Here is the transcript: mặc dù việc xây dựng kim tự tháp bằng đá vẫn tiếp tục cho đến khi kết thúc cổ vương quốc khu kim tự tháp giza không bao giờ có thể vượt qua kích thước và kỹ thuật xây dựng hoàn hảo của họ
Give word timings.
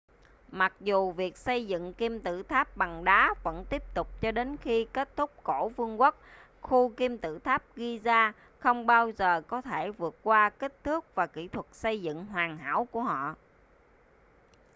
mặc 0.51 0.73
dù 0.79 1.11
việc 1.11 1.37
xây 1.37 1.67
dựng 1.67 1.93
kim 1.93 2.19
tự 2.21 2.43
tháp 2.43 2.77
bằng 2.77 3.03
đá 3.03 3.33
vẫn 3.43 3.65
tiếp 3.69 3.83
tục 3.93 4.21
cho 4.21 4.31
đến 4.31 4.57
khi 4.57 4.87
kết 4.93 5.09
thúc 5.15 5.31
cổ 5.43 5.69
vương 5.69 6.01
quốc 6.01 6.15
khu 6.61 6.89
kim 6.89 7.17
tự 7.17 7.39
tháp 7.39 7.63
giza 7.77 8.31
không 8.59 8.87
bao 8.87 9.09
giờ 9.11 9.41
có 9.47 9.61
thể 9.61 9.89
vượt 9.91 10.15
qua 10.23 10.49
kích 10.49 10.83
thước 10.83 11.15
và 11.15 11.27
kỹ 11.27 11.47
thuật 11.47 11.65
xây 11.71 12.01
dựng 12.01 12.25
hoàn 12.25 12.57
hảo 12.57 12.85
của 12.91 13.01
họ 13.01 13.35